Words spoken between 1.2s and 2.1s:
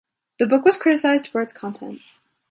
for its content.